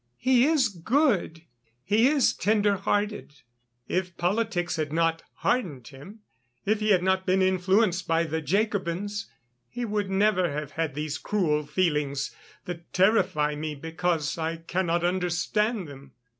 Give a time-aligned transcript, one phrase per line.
[0.17, 1.43] He is good,
[1.83, 3.41] he is tender hearted.
[3.87, 6.21] If politics had not hardened him,
[6.65, 9.29] if he had not been influenced by the Jacobins,
[9.69, 12.33] he would never have had these cruel feelings,
[12.65, 16.13] that terrify me because I cannot understand them."